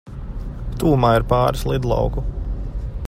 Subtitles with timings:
[0.83, 2.25] Tuvumā ir pāris lidlauku.